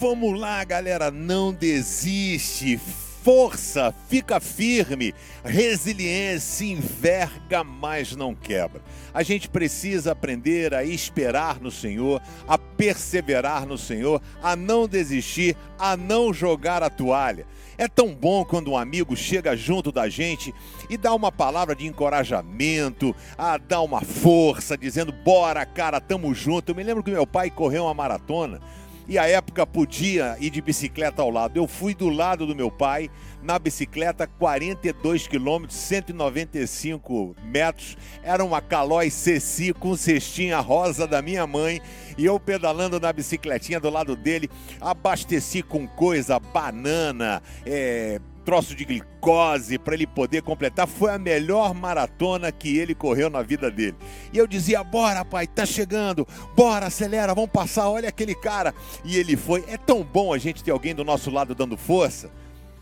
Vamos 0.00 0.40
lá, 0.40 0.64
galera, 0.64 1.10
não 1.10 1.52
desiste. 1.52 2.80
Força, 3.22 3.94
fica 4.08 4.40
firme, 4.40 5.14
resiliência, 5.44 6.64
enverga, 6.64 7.62
mas 7.62 8.16
não 8.16 8.34
quebra. 8.34 8.80
A 9.12 9.22
gente 9.22 9.46
precisa 9.46 10.12
aprender 10.12 10.72
a 10.72 10.82
esperar 10.82 11.60
no 11.60 11.70
Senhor, 11.70 12.22
a 12.48 12.56
perseverar 12.56 13.66
no 13.66 13.76
Senhor, 13.76 14.22
a 14.42 14.56
não 14.56 14.88
desistir, 14.88 15.54
a 15.78 15.98
não 15.98 16.32
jogar 16.32 16.82
a 16.82 16.88
toalha. 16.88 17.46
É 17.76 17.86
tão 17.86 18.14
bom 18.14 18.42
quando 18.42 18.70
um 18.70 18.78
amigo 18.78 19.14
chega 19.14 19.54
junto 19.54 19.92
da 19.92 20.08
gente 20.08 20.54
e 20.88 20.96
dá 20.96 21.14
uma 21.14 21.30
palavra 21.30 21.76
de 21.76 21.86
encorajamento, 21.86 23.14
a 23.36 23.58
dar 23.58 23.82
uma 23.82 24.00
força, 24.00 24.78
dizendo: 24.78 25.12
"Bora, 25.12 25.66
cara, 25.66 26.00
tamo 26.00 26.34
junto". 26.34 26.70
Eu 26.70 26.74
me 26.74 26.82
lembro 26.82 27.02
que 27.02 27.10
meu 27.10 27.26
pai 27.26 27.50
correu 27.50 27.84
uma 27.84 27.92
maratona 27.92 28.62
e 29.08 29.18
a 29.18 29.26
época 29.26 29.66
podia 29.66 30.36
ir 30.40 30.50
de 30.50 30.60
bicicleta 30.60 31.22
ao 31.22 31.30
lado. 31.30 31.56
Eu 31.56 31.66
fui 31.66 31.94
do 31.94 32.08
lado 32.08 32.46
do 32.46 32.54
meu 32.54 32.70
pai 32.70 33.10
na 33.42 33.58
bicicleta, 33.58 34.26
42 34.26 35.26
quilômetros, 35.26 35.78
195 35.78 37.34
metros. 37.44 37.96
Era 38.22 38.44
uma 38.44 38.60
Calói 38.60 39.10
Ceci 39.10 39.72
com 39.72 39.96
cestinha 39.96 40.60
rosa 40.60 41.06
da 41.06 41.22
minha 41.22 41.46
mãe 41.46 41.80
e 42.16 42.24
eu 42.24 42.38
pedalando 42.38 43.00
na 43.00 43.12
bicicletinha 43.12 43.80
do 43.80 43.88
lado 43.88 44.14
dele, 44.14 44.50
abasteci 44.80 45.62
com 45.62 45.86
coisa, 45.86 46.38
banana, 46.38 47.42
é, 47.64 48.20
troço 48.44 48.74
de 48.74 48.84
glicose 48.84 49.78
para 49.78 49.94
ele 49.94 50.06
poder 50.06 50.42
completar. 50.42 50.86
Foi 50.86 51.12
a 51.12 51.18
melhor 51.18 51.74
maratona 51.74 52.50
que 52.50 52.76
ele 52.76 52.94
correu 52.94 53.30
na 53.30 53.42
vida 53.42 53.70
dele. 53.70 53.96
E 54.32 54.38
eu 54.38 54.46
dizia: 54.46 54.82
Bora, 54.82 55.24
pai, 55.24 55.46
tá 55.46 55.64
chegando, 55.64 56.26
bora, 56.56 56.86
acelera, 56.86 57.34
vamos 57.34 57.50
passar, 57.50 57.88
olha 57.88 58.08
aquele 58.08 58.34
cara. 58.34 58.74
E 59.04 59.16
ele 59.16 59.36
foi. 59.36 59.64
É 59.68 59.76
tão 59.76 60.02
bom 60.02 60.32
a 60.32 60.38
gente 60.38 60.64
ter 60.64 60.70
alguém 60.70 60.94
do 60.94 61.04
nosso 61.04 61.30
lado 61.30 61.54
dando 61.54 61.76
força. 61.76 62.30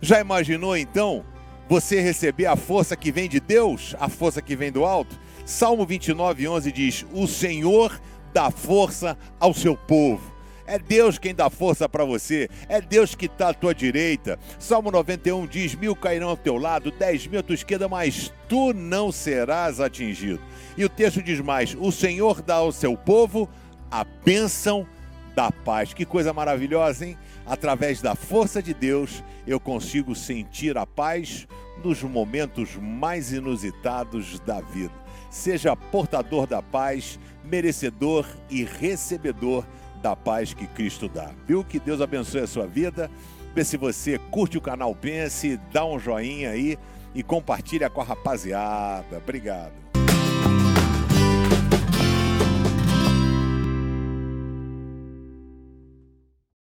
Já 0.00 0.20
imaginou 0.20 0.76
então 0.76 1.24
você 1.68 2.00
receber 2.00 2.46
a 2.46 2.56
força 2.56 2.96
que 2.96 3.12
vem 3.12 3.28
de 3.28 3.38
Deus, 3.38 3.94
a 4.00 4.08
força 4.08 4.40
que 4.40 4.56
vem 4.56 4.72
do 4.72 4.84
alto? 4.84 5.18
Salmo 5.44 5.84
29, 5.84 6.48
11 6.48 6.72
diz: 6.72 7.06
O 7.12 7.26
Senhor 7.26 8.00
dá 8.32 8.50
força 8.50 9.18
ao 9.38 9.52
seu 9.52 9.76
povo. 9.76 10.39
É 10.70 10.78
Deus 10.78 11.18
quem 11.18 11.34
dá 11.34 11.50
força 11.50 11.88
para 11.88 12.04
você. 12.04 12.48
É 12.68 12.80
Deus 12.80 13.16
que 13.16 13.26
está 13.26 13.48
à 13.48 13.52
tua 13.52 13.74
direita. 13.74 14.38
Salmo 14.56 14.88
91 14.92 15.44
diz: 15.48 15.74
Mil 15.74 15.96
cairão 15.96 16.28
ao 16.28 16.36
teu 16.36 16.56
lado, 16.56 16.92
dez 16.92 17.26
mil 17.26 17.40
à 17.40 17.42
tua 17.42 17.56
esquerda, 17.56 17.88
mas 17.88 18.32
tu 18.48 18.72
não 18.72 19.10
serás 19.10 19.80
atingido. 19.80 20.40
E 20.76 20.84
o 20.84 20.88
texto 20.88 21.20
diz 21.20 21.40
mais: 21.40 21.76
O 21.76 21.90
Senhor 21.90 22.40
dá 22.40 22.54
ao 22.54 22.70
seu 22.70 22.96
povo 22.96 23.48
a 23.90 24.04
bênção 24.04 24.86
da 25.34 25.50
paz. 25.50 25.92
Que 25.92 26.04
coisa 26.04 26.32
maravilhosa, 26.32 27.04
hein? 27.04 27.18
Através 27.44 28.00
da 28.00 28.14
força 28.14 28.62
de 28.62 28.72
Deus, 28.72 29.24
eu 29.48 29.58
consigo 29.58 30.14
sentir 30.14 30.78
a 30.78 30.86
paz 30.86 31.48
nos 31.82 32.00
momentos 32.04 32.76
mais 32.76 33.32
inusitados 33.32 34.38
da 34.46 34.60
vida. 34.60 34.94
Seja 35.32 35.74
portador 35.74 36.46
da 36.46 36.62
paz, 36.62 37.18
merecedor 37.42 38.24
e 38.48 38.62
recebedor 38.62 39.64
da 40.02 40.16
paz 40.16 40.54
que 40.54 40.66
Cristo 40.66 41.08
dá. 41.08 41.30
Viu? 41.46 41.64
Que 41.64 41.78
Deus 41.78 42.00
abençoe 42.00 42.40
a 42.40 42.46
sua 42.46 42.66
vida. 42.66 43.10
Vê 43.54 43.64
se 43.64 43.76
você 43.76 44.18
curte 44.30 44.56
o 44.56 44.60
canal 44.60 44.94
Pense, 44.94 45.58
dá 45.72 45.84
um 45.84 45.98
joinha 45.98 46.50
aí 46.50 46.78
e 47.14 47.22
compartilha 47.22 47.90
com 47.90 48.00
a 48.00 48.04
rapaziada. 48.04 49.18
Obrigado. 49.18 49.89